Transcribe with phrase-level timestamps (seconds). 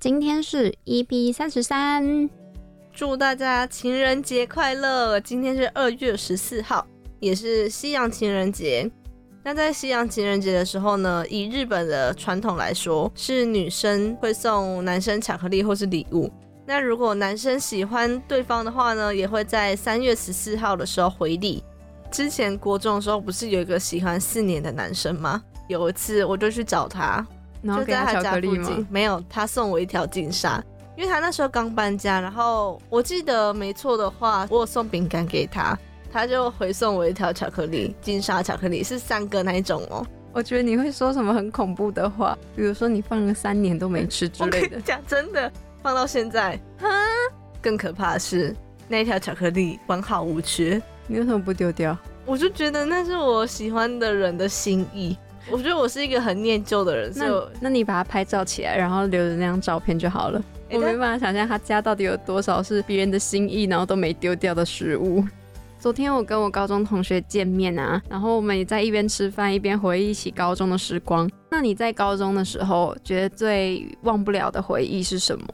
[0.00, 2.30] 今天是 EP 三十三，
[2.92, 5.18] 祝大家情人节快乐！
[5.18, 6.86] 今天是二月十四号，
[7.18, 8.88] 也是西洋情人节。
[9.42, 16.30] 那在西洋情人节的时候呢，以日本的传统来说，是女生会送男生巧克力或是礼物。
[16.64, 21.60] 那如果男生喜欢对方的话呢，也会在三月十四号的时候回礼。
[22.08, 25.42] 之前国中的时候，不是有一个喜欢四年的男生吗？
[25.68, 27.26] 有一次我就去找他。
[27.62, 28.86] 然后给他巧克力吗？
[28.90, 30.62] 没有，他送我一条金沙，
[30.96, 32.20] 因为他那时候刚搬家。
[32.20, 35.78] 然后我记得没错的话，我有送饼干给他，
[36.12, 40.06] 他就回送我一条巧克力，金沙巧克力是三个那一种哦。
[40.32, 44.80] 我觉得你会说什么很恐怖的话，比如说你放了三年都没吃之类的。
[44.82, 45.50] 讲真的，
[45.82, 46.88] 放到现在，哈，
[47.60, 48.54] 更可怕的是
[48.86, 50.80] 那一条巧克力完好无缺。
[51.06, 51.96] 你为什么不丢掉？
[52.26, 55.16] 我就觉得那是我喜欢的人的心意。
[55.50, 60.42] 我觉得我是一个很念旧的人，那那你把它拍照起来，然后留着那张照片就好了。
[60.70, 65.24] 我没办法想象他家到底有多少是别人的心意，然后都没丢掉的食物。
[65.78, 71.30] 昨天我跟我高中同学见面啊，然后我们也在一边吃饭一边回忆起高中的时光。
[71.50, 75.46] 那你在高中的时候，觉得最忘不了的回忆是什么？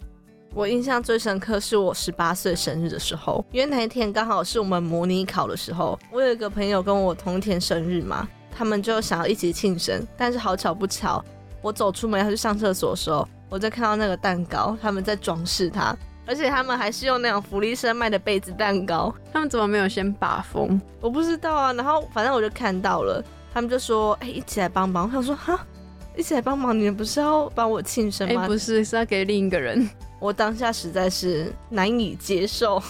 [0.52, 8.28] 我印象最深刻是我十八岁生日的时候，因为那一天刚好是我们模拟考的时候，我有一个朋友跟我同一天生日嘛。
[8.56, 11.22] 他们就想要一起庆生，但是好巧不巧，
[11.60, 19.14] 我走出门要去上厕所的时候，我就看到那个蛋糕，他们在装饰它，而且他们还是用那种福利社卖的杯子蛋糕。
[19.32, 20.80] 他们怎么没有先把风？
[21.00, 21.72] 我不知道啊。
[21.72, 25.58] 然后反正我就看到了，他们就说：“哎，一起来帮忙。”我想说：“哈，
[26.16, 26.78] 一起来帮忙？
[26.78, 29.88] 你们不是要帮我庆生吗？”不是，是要给另一个人。
[30.20, 32.82] 我当下实在是难以接受，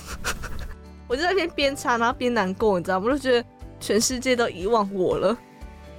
[1.09, 3.07] 我就在那边边擦然后边难过，你知道吗？
[3.07, 3.49] 我就觉得
[3.81, 5.37] 全世界都遗忘我了。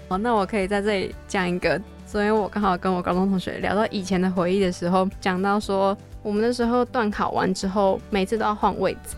[0.07, 1.81] 好，那我可以在这里讲一个。
[2.05, 9.15] 昨天我刚好跟我高中同学聊到以前的回忆的时候，讲到说我们那时候段考完之后，每次都要换位置。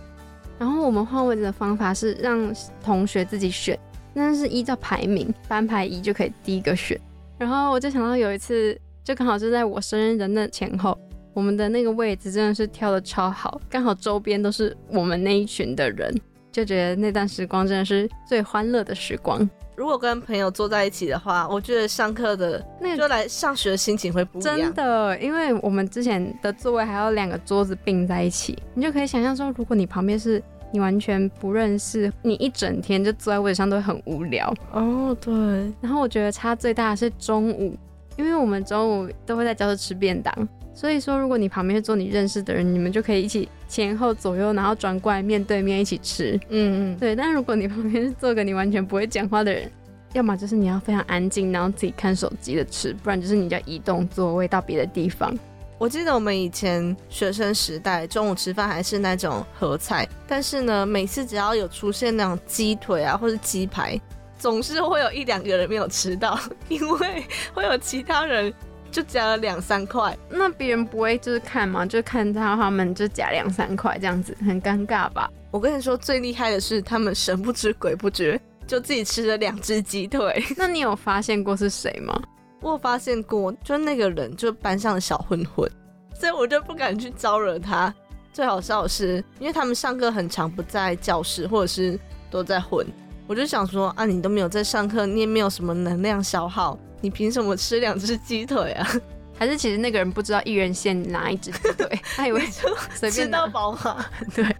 [0.57, 2.51] 然后我们换位置的方法是让
[2.83, 3.77] 同学自己选，
[4.13, 6.99] 那是依照排名，班排一就可以第一个选。
[7.37, 10.97] 然后我就想到有一次，就刚好是在我生日的那前后，
[11.33, 16.11] 我们的那个位置真的是挑的超好，刚好周边都是我们那一群的人，
[16.51, 19.47] 就觉得那段时光真的是最欢乐的时光。
[19.77, 24.57] 如果跟朋友坐在一起的话，我觉得上课的那个就来上学的心情会不一样。
[24.57, 30.41] 真的，因为我们之前的座位还有两个桌子并在一起，你就可以想象说，如果你旁边是
[30.73, 34.51] 你完全不认识，你一整天就坐在位置上都会很无聊。
[34.71, 35.31] 哦，对。
[35.79, 37.77] 然后我觉得差最大的是中午，
[38.17, 40.33] 因为我们中午都会在教室吃便当。
[40.77, 46.39] 所以说，如果你旁边是坐你认识的人，你们就可以一起前后左右，然后转过来面对面一起吃。
[46.49, 47.15] 嗯嗯，对。
[47.15, 49.71] 但如果你旁边是坐个你完全不会讲话的人，
[50.13, 55.35] 要么就是你要非常安静，然后自己看手机的吃，不然就是你要移动座位到别的地方。
[55.79, 63.99] 我记得我们以前学生时代中午吃饭还是那种合菜，但是呢，每次只要有出现那种鸡腿啊或者鸡排，
[64.37, 66.39] 总是会有一两个人没有吃到，
[66.69, 68.53] 因为会有其他人。
[68.91, 71.85] 就夹了两三块，那别人不会就是看吗？
[71.85, 75.31] 就看到他们就夹两三块这样子，很尴尬吧？
[75.51, 80.43] 我跟你说，最厉害的是他们神不知鬼不觉就自己吃了两只鸡腿。
[80.57, 82.19] 那你有发现过是谁吗？
[82.61, 85.69] 我有发现过，就那个人就班上的小混混，
[86.13, 87.93] 所以我就不敢去招惹他。
[88.33, 91.99] 最好笑的是，因为他们上课很长不在教室，或者是
[92.29, 92.85] 都在混，
[93.25, 96.77] 我就想说啊，你都没有在上课，你也没有什么能量消耗。
[97.01, 98.87] 你凭什么吃两只鸡腿啊？
[99.37, 104.05] 还是其实那个人不知道一人限哪一只鸡腿， 他以为就随便吃饱嘛？
[104.33, 104.55] 对。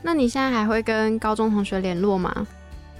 [0.00, 2.46] 那你现在还会跟高中同学联络吗？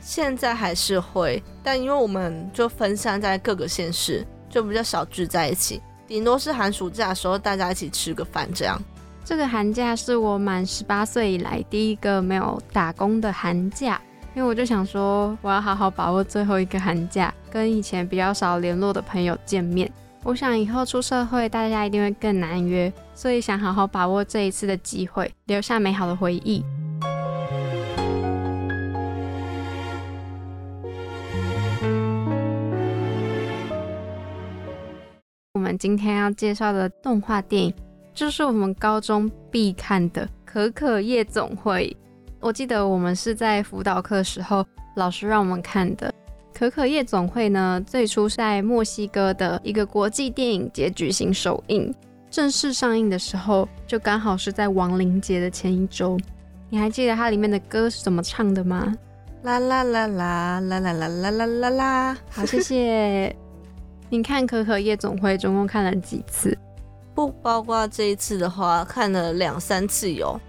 [0.00, 5.80] 现在还是会，但因为我们就分散在各个县市，就比较少聚在一起。
[6.06, 8.80] 顶多是寒暑假的时候，大家一起吃个饭这样。
[9.24, 14.00] 这个寒假是我满十八岁以来第一个没有打工的寒假。
[14.38, 19.91] 因为我就想说，我要好好把握最后一个寒假，跟以前比较少联络的朋友见面。
[20.22, 26.62] 我想以后出社会，大家一定会更难约，所以想好好把握这一次的机会，留下美好的回忆。
[35.54, 37.74] 我们今天要介绍的动画电影，
[38.15, 41.97] 就是我们高中必看的《可可夜总会》。
[42.40, 44.64] 我记得我们是在辅导课时候，
[44.94, 46.08] 老师让我们看的
[46.58, 47.82] 《可可夜总会》呢。
[47.86, 51.92] 最初在墨西哥的一个国际电影节举行首映，
[52.30, 56.16] 正式上映的时候就刚好是在亡灵节的前一周。
[56.70, 58.94] 你还记得它里面的歌是怎么唱的吗？
[59.42, 62.16] 啦啦啦啦啦啦啦啦啦啦啦！
[62.30, 63.34] 好，谢谢。
[64.08, 66.56] 你看《可可夜总会》总共看了几次？
[67.14, 70.40] 不包括这一次的话，看了两三次有。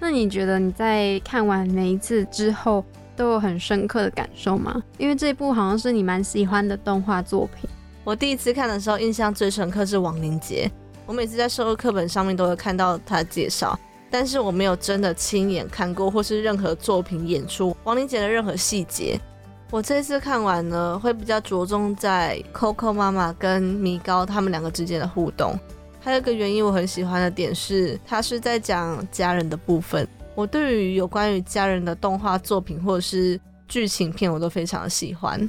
[0.00, 2.82] 那你觉得你在看完每一次之后，
[3.14, 4.82] 都有很深刻的感受吗？
[4.96, 7.68] 因为这部好像是你蛮喜欢的动画作品。
[8.02, 10.70] 我第一次看的时候，印象最深刻是王林杰。
[11.04, 13.78] 我每次在授课本上面都会看到他的介绍，
[14.10, 19.20] 但是我没有真的亲眼看过，或是任何作品演出王林杰的任何细节。
[19.70, 25.56] 我这次看完呢，会比较着重在 Coco 妈妈跟米高他们两个之间的互动。
[26.00, 30.08] 还有一个原因我很喜欢的点是，它是在讲家人的部分。
[30.34, 33.38] 我对于有关于家人的动画作品或者是
[33.68, 35.48] 剧情片，我都非常喜欢。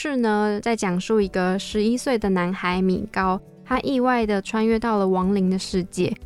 [0.00, 6.16] 事呢，在讲述一个十一岁的男孩米高，他意外的穿越到了亡灵的世界，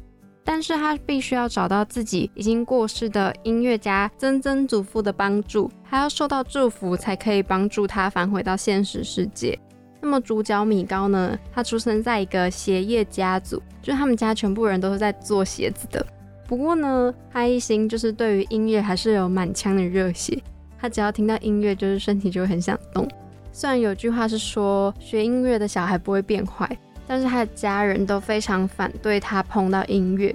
[0.45, 9.59] 但是他必须要找到自己已经过世的音乐家曾曾祖父的帮助，还要受到祝福才可以帮助他返回到现实世界。
[10.03, 16.07] 那么主角米高呢，他出生在一个鞋业家族，就他们家全部人都是在做鞋子的。
[16.47, 20.39] 不过呢，他一心就是对于音乐还是有满腔的热血，
[20.79, 23.09] 他只要听到音乐，就是身体就会很想动。
[23.53, 26.67] 虽然有句话是说学音乐的小孩不会变坏，
[27.07, 30.35] 但是他的家人都非常反对他碰到音乐，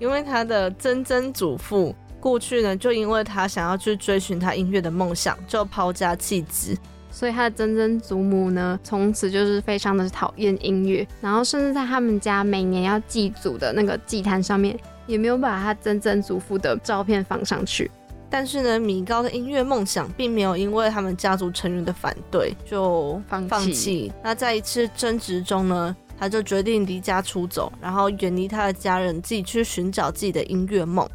[0.00, 6.76] 因为他的曾曾祖父过去呢，就因为他想要去追寻他音乐的梦想，就抛家弃子，
[7.08, 14.76] 所以他的曾曾祖母呢，从此就是非常的讨厌音乐，然后甚至在他们家每年要祭祖的那个祭坛上面，
[15.06, 17.88] 也没有把他曾曾祖父的照片放上去。
[18.28, 24.12] 但是呢，米高的音乐梦想并没有因为他们家族成员的反对就放弃。
[24.22, 31.08] 那在一次争执中呢，他就决定离家出走，然后远离他的家人，自己去寻找自己的音乐梦。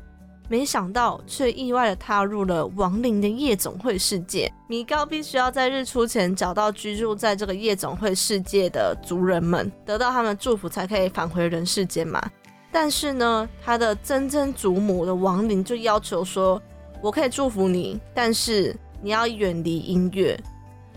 [0.47, 4.51] 没想到却意外的踏入了亡灵的夜总会世界。
[4.67, 12.21] 米高必须要在日出前找到居住在这个夜总会世界的族人们，得到他们祝福，才可以返回人世间嘛。
[12.71, 16.61] 但是呢，他的曾曾祖母的亡灵就要求说。
[17.01, 20.39] 我可以祝福你，但是你要远离音乐。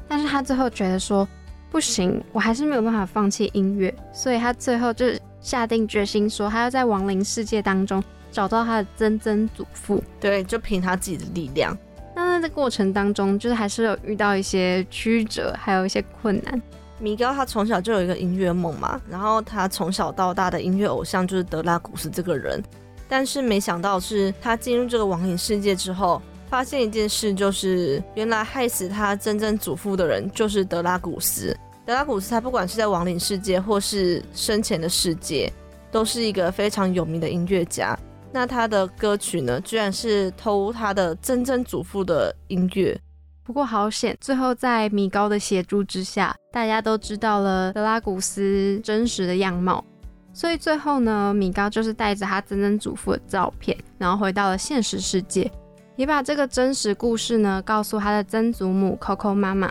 [0.06, 1.26] 但是他最后觉得说
[1.70, 5.06] 不行，我还是没有办法放弃音乐，所以他最后就
[5.40, 10.02] 下定决心说，他要在亡灵世界当中找到他的曾曾祖父。
[10.20, 11.76] 对，就凭他自己的力量。
[12.14, 16.62] 那在这过程当中，就是还是有遇到一些曲折，还有一些困难。
[17.00, 22.62] 米高他从小就有一个音乐梦嘛，然后他从小到大的音乐偶像就是德拉古斯这个人。
[23.08, 31.56] 但是没想到是他进入这个亡灵世界之后，发现一件事，就是原来害死他真正祖父的人就是德拉古斯。
[31.84, 35.52] 德拉古斯他不管是在亡灵世界或是生前的世界，
[35.90, 37.98] 都是一个非常有名的音乐家。
[38.32, 42.98] 那他的歌曲呢，居然是偷他的曾曾祖父的音乐。
[43.44, 49.84] 不过好险，最后在米高的协助之下，大家都知道了德拉古斯真实的样貌。
[50.34, 55.48] 所以最后呢，米高就是带着他曾曾祖父的照片，然后回到了现实世界，
[55.94, 59.70] 也把这个真实故事呢告诉他的曾祖母 Coco 妈妈。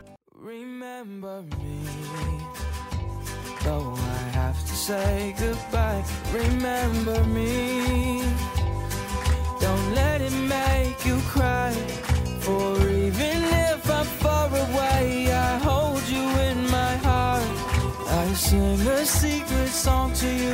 [18.54, 20.54] Sing a secret song to you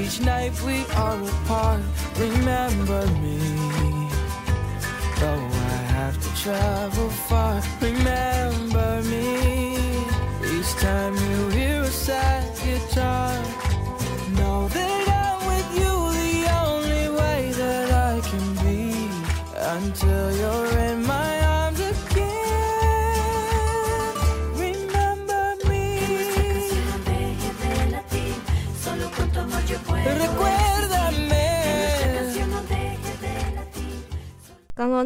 [0.00, 1.82] each night we are apart.
[2.16, 3.38] Remember me,
[5.18, 7.60] though I have to travel far.
[7.80, 9.26] Remember me
[10.54, 11.59] each time you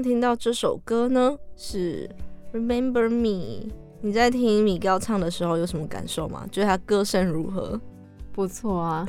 [0.02, 2.08] 听到这首歌呢，是
[2.56, 3.68] 《Remember Me》。
[4.00, 6.46] 你在听米高唱的时候有什么感受吗？
[6.52, 7.80] 觉得他歌声如何？
[8.32, 9.06] 不错啊，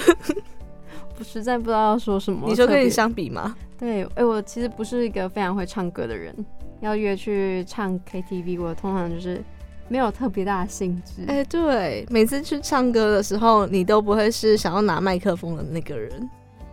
[1.20, 2.48] 我实在不知道要说什么。
[2.48, 3.56] 你说跟你相比吗？
[3.78, 6.34] 对，哎，我其实不是一个非常会唱歌的人，
[6.80, 9.44] 要约去唱 KTV，我通常就是
[9.90, 11.26] 没有特别大的兴致。
[11.28, 16.30] 哎，对，每次去唱歌的时候，你都不会是想要拿麦克风的那个人。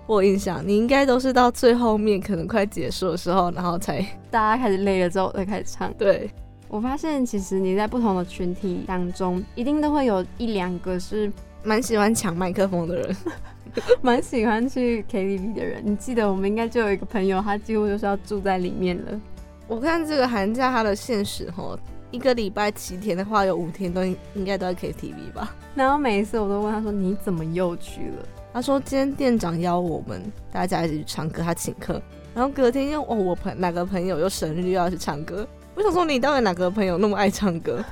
[0.07, 5.93] 我印象，你应该都是到最后面，可能快结束的时候，然后才 大家开始累了之后才开始唱。
[5.95, 6.31] 对，
[6.69, 11.33] 我发现其实你在不同的群体当中，一定都会有一两个是
[11.63, 13.17] 蛮喜欢抢麦克风的人，
[14.03, 15.83] 蛮喜欢去 KTV 的人。
[15.85, 19.21] 你记得我们应该就有一个朋友，他几乎就是要住在里面了。
[19.69, 21.79] 我看这个寒假他的现实吼，
[22.11, 25.55] 一个礼拜七天的话，有五天都应该都在 KTV 吧。
[25.75, 30.21] 然后每一次我都问他说：“你怎么又去了？”他说：“今天店长邀我们
[30.53, 32.01] 大家一起去唱歌，他请客。
[32.35, 35.47] 然后隔天又哦，我朋哪个朋友又生日又要去唱歌。
[35.75, 37.83] 我想说，你到底哪个朋友那么爱唱歌？”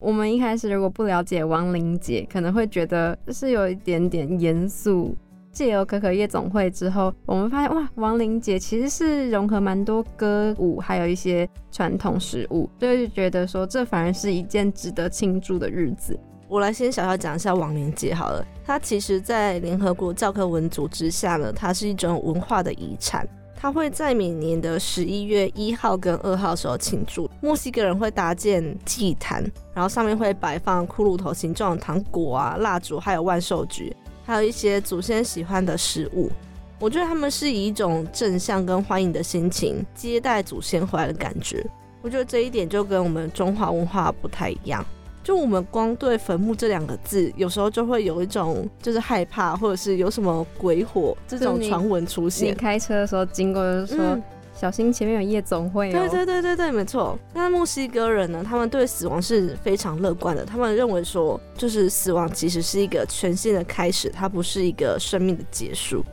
[0.00, 5.16] 我们一开始如果不了解亡灵节，可能会觉得是有一点点严肃。
[5.52, 16.18] 借由可可夜总会之后，我们发现哇，亡灵节其实是融合蛮多歌舞，还有一些传统食物，所以就觉得说这反而是一件值得庆祝的日子。
[16.48, 23.26] 我来先小小讲一下亡灵节好了，它其实在联合国教科文组织下呢，它是一种文化的遗产。
[23.54, 27.30] 它会在每年的十一月一号跟二号时候庆祝。
[27.40, 29.40] 墨西哥人会搭建祭坛，
[29.72, 33.94] 然后上面会摆放骷髅头形状糖果啊、蜡烛，还有万寿菊，
[34.24, 36.30] 还有一些祖先喜欢的食物。
[36.78, 41.64] 我觉得他们是以一种正向跟欢迎的心情接待祖先回来的感觉。
[42.02, 44.84] 我觉得这一点就跟我们中华文化不太一样。
[45.22, 52.48] 就我们光对坟墓这两个字，有时候就会有一种就是害怕，或者是有什么鬼火这种传闻出现。
[52.48, 54.18] 你开车的时候经过，就说
[54.62, 55.90] 小心前面有夜总会。
[55.90, 57.18] 对对对对对，没错。
[57.34, 66.04] 那墨西哥人呢，他们对死亡是非常乐观的，他们认为说，就是死亡其实是一个全新的开始，它不是一个生命的结束。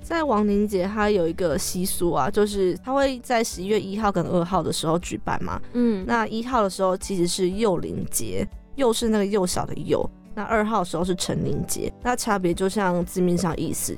[0.00, 5.60] 在亡灵节，它有一个习俗啊，就是它会在十一月一号跟二号的时候举办嘛。
[5.74, 10.08] 嗯，那一号的时候其实是幼灵节，幼是那个幼小的幼。
[10.34, 13.94] 那二号的时候是成灵节，那差别就像字面上意思。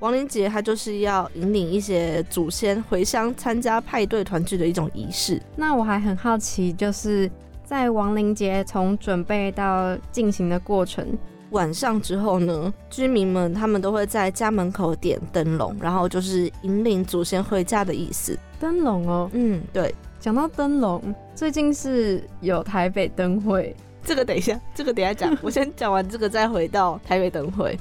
[0.00, 5.40] 亡灵节它就是要引领一些祖先回乡参加派对团聚的一种仪式。
[5.56, 7.30] 那我还很好奇，就是
[7.64, 11.06] 在亡灵节从准备到进行的过程。
[11.50, 18.38] 晚上之后呢，居民们他们都会在家门口点灯笼，然后就是引领祖先回家的意思。
[18.60, 19.94] 灯笼哦，嗯，对。
[20.20, 25.36] 讲到灯笼，最近是有台北灯会，这个等一下，这个等下讲。
[25.42, 27.76] 我先讲完这个，再回到台北灯会。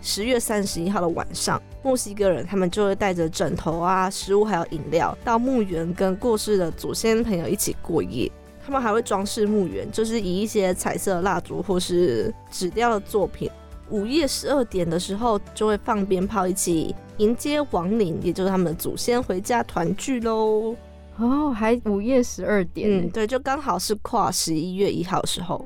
[0.00, 8.30] 十月三十一号的晚上，墨西哥人他们就会带着枕头啊、食物还有饮料到墓园，跟过世的祖先朋友一起过夜。
[8.64, 13.50] 他们还会装饰墓园，就是以一些彩色蜡烛或是纸雕的作品。
[13.88, 20.76] 午夜十二点的时候，就会放鞭炮一起迎接亡灵，也就是他们的祖先回家团聚喽。
[21.16, 25.64] 哦，还午夜十二点，嗯，对，就刚好是跨十一月一号的时候。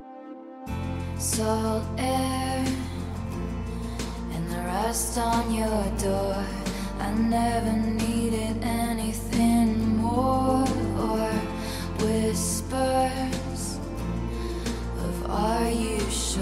[5.16, 6.44] on your door.
[7.00, 10.66] I never needed anything more.
[10.98, 11.30] Or
[12.04, 13.78] whispers
[14.98, 16.41] of, Are you sure?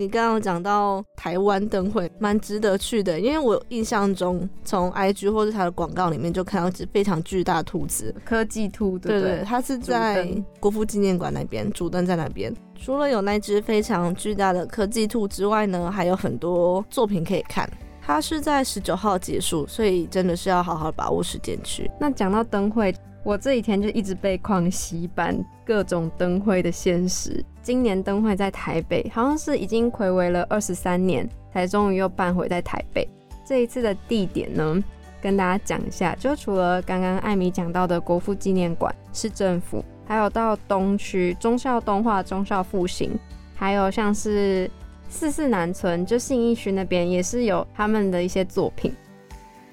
[0.00, 10.24] 你刚刚讲到台湾灯会，蛮值得去的，因为我印象中从 IG 或者它的广告里面就看到只非常巨大的兔子，科技兔，对对，它是在
[10.60, 12.54] 国父纪念馆那边，主灯在那边。
[12.76, 17.68] 除了有那只非常巨大的科技兔之外呢，还有很多作品可以看。
[18.00, 21.90] 它是在十九号结束，所以真的是要好好把握时间去。
[21.98, 22.94] 那讲到灯会。
[23.24, 25.36] 我这几天就一直被狂洗版
[25.66, 27.44] 各种灯会的现实。
[27.68, 33.06] 今年灯会在台北，好像是已经暌违了二十三年，才终于又办回在台北。
[33.44, 34.82] 这一次的地点呢，
[35.20, 43.10] 跟大家讲一下，就除了刚刚艾米讲到的国父纪念馆、市政府，还有到东区中校动画、中校复兴，
[43.54, 44.70] 还有像是
[45.10, 48.94] 四四南村，就信义区那边也是有他们的一些作品。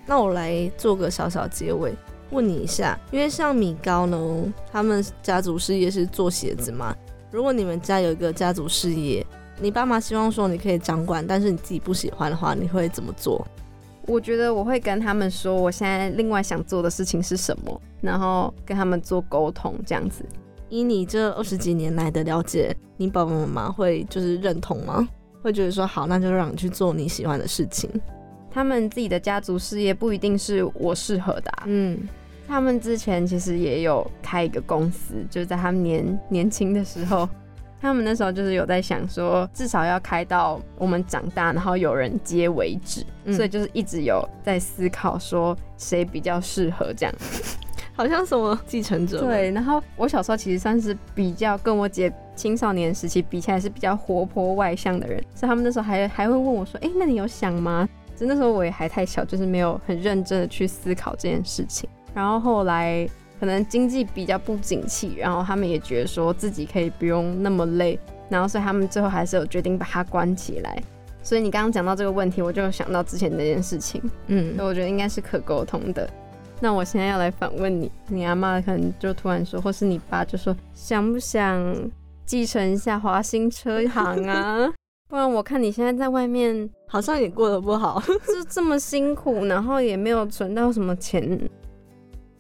[0.06, 1.94] 那我来做个小小结尾。
[2.32, 6.94] 问你一下，因为像米高呢，他们家族事业是做鞋子嘛？
[7.36, 9.28] 如果你们家有一个家族事业，
[9.60, 13.46] 你爸妈希望说你可以掌管，但是你自己不喜欢的话，你会怎么做？
[14.08, 20.24] 我觉得我会跟他们说，我现在另外想做的事情是什么，然后跟他们做沟通，这样子。
[20.70, 25.06] 以你这二十几年来的了解，你爸爸妈妈会就是认同吗？
[25.42, 27.90] 会觉得说好，那就让你去做你喜欢的事情。
[28.50, 31.52] 他们自己的家族事业不一定是我适合的。
[31.66, 32.08] 嗯，
[32.48, 37.28] 他们之前其实也有开一个公司，就是在他们年年轻的时候，
[37.82, 47.16] 他们那时候就是有在想说，至少要开到我们长大，然后有人接为止，嗯所以就是一直有在思考说谁比较适合这样。
[47.98, 61.90] 好像什么继承者。，对，然后我小时候其实算是比较跟我姐青少年时期比起来是比较活泼外向的人，所以他们那时候还还会问我说：“哎、那你有想吗？”就那时候我也还太小，就是没有很认真的去思考这件事情。
[62.16, 63.08] 然后后来
[63.40, 70.82] 可能经济比较不景气，然后他们也觉得说自己可以不用那么累，然后所以他们最后还是有决定把它关起来。
[71.22, 74.02] 所以你刚刚讲到这个问题，我就想到之前那件事情。
[74.28, 76.10] 嗯所以，我觉得应该是可沟通的。
[76.62, 81.76] 那我现在要来反问你，你阿妈可能就突然说，或是你爸就说，想不想
[82.26, 84.72] 继承一下华兴车行啊？
[85.10, 88.02] 不然我看你现在在外面好像也过得不好。
[88.02, 91.38] 就这么辛苦，然后也没有存到什么钱，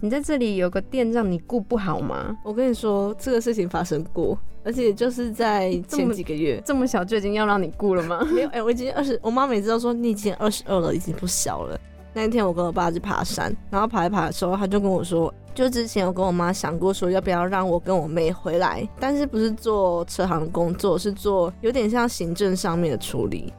[0.06, 2.38] 你在这里有个店让你顾不好吗？
[2.44, 6.62] 我跟你说，这个事情发生过，而且就是在前几个月。
[6.64, 8.24] 这么小就已经要让你顾了吗？
[8.32, 11.76] 没有，哎、我已经二十，我妈每次都说你已经二十二了，已经不小了。
[12.14, 23.52] 那一天我跟我爸去爬山，然后爬一爬的时候，他就跟我说，就之前我跟我妈想过说要不要让我跟我妹回来，但是不是做车行的工作，是做有点像行政上面的处理。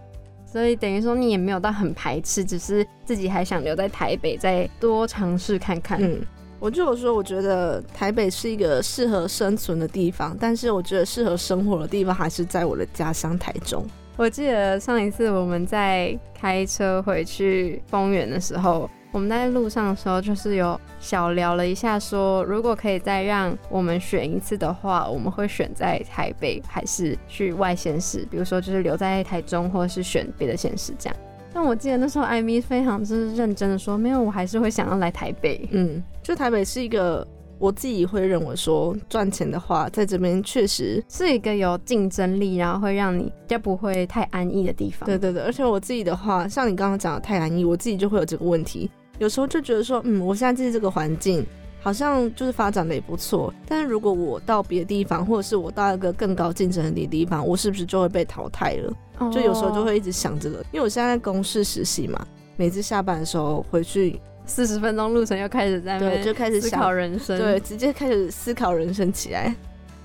[0.49, 6.03] 所以等于说你也没有到很排斥，只是自己还想留在台北，再多尝试看看。
[6.03, 6.23] 嗯，
[6.59, 13.85] 我就有说，我觉得台北是一个适合生存的地方，但是我觉得适合生活的地方还是在我的家乡台中。
[14.17, 28.27] 我记得上一次我们在开车回去丰原的时候，我们在路上的时候就是有小聊了一下说如果可以再让我们选一次的话，我们会选在台北还是去外县市？
[28.31, 31.17] 比如说就是留在台中，或者是选别的县市这样。
[31.57, 35.67] 但我记得那时候艾米非常就是认真的说，没有，我还是会想要来台北。
[35.73, 37.27] 嗯，就台北是一个
[37.59, 45.07] 我自己会认为说赚钱的话，在这边确实，是一个有竞争力，然后会让你比较不会太安逸的地方。
[45.07, 51.42] 对对对，而且我自己的话，像你刚刚讲的太安逸，我自己就会有这个问题，有时候就觉得说，嗯，我现在在这个环境。
[51.87, 58.92] 好像就是发展的也不错，但是如果我到别的地方，或者是我到一个更高竞争力的地方，我是不是就会被淘汰了？
[59.18, 67.38] 哦就有时候就会一直想这个，因为我现在在公司实习嘛，每次下班的时候回去，四十分钟路程又开始在那对，边就开始思考人生。
[67.38, 69.55] 对，，直接开始思考人生起来。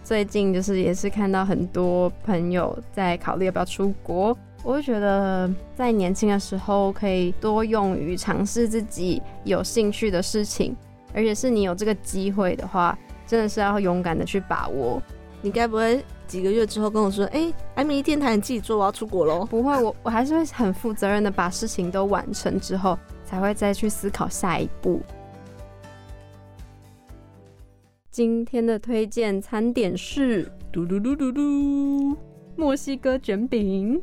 [0.04, 10.78] 最近就是也是看到很多朋友在考虑要不要出国，我就觉得在年轻的时候可以多用于尝试自己有兴趣的事情，
[11.14, 15.02] 而且是你有这个机会的话，真的是要勇敢的去把握。
[15.42, 19.46] 你该不会几个月之后跟我说，哎、艾米丽电台你自己做，我要出国喽？
[19.46, 25.02] 不会，我我还是会很负责任的把事情都完成之后，才会再去思考下一步。
[28.12, 32.16] 今天的推荐餐点是嘟嘟嘟嘟嘟
[32.56, 34.02] 墨西哥卷饼。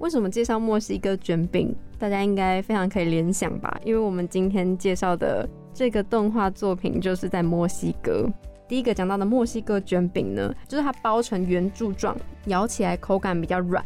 [0.00, 1.74] 为什么介绍墨西哥卷饼？
[1.98, 8.26] 大家应该非常可以联想吧，因为我们今天介绍的这个动画作品就是在墨西哥。
[8.68, 13.84] 第一个讲到的墨西哥卷饼呢，就是它包成圆柱状，咬起来口感比较软。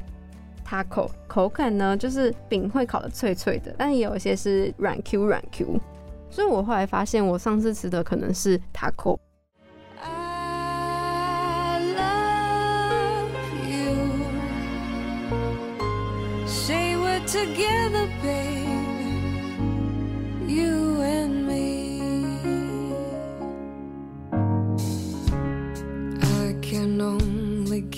[0.64, 5.80] 塔口口感呢，就是饼会烤的脆脆的，但也有一些是软 Q 软 Q。
[6.28, 9.18] 所以我后来发现，我上次吃的可能是塔口。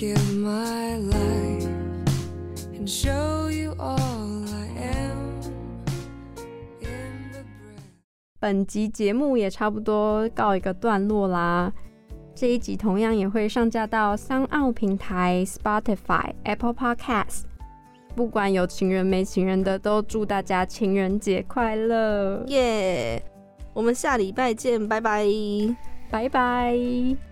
[0.01, 1.69] Give my life
[2.73, 5.43] and show you all I am
[6.81, 7.83] in the breath.
[8.39, 11.71] 本集节目也差不多告一个段落啦。
[12.33, 17.43] 这一集同样也会上架到三奥平台、Spotify、Apple Podcast。
[18.15, 23.23] 不管有情人没情人的，都祝大家情人节快乐，耶、
[23.71, 25.27] 我们下礼拜见，拜拜。
[26.09, 27.30] 拜拜。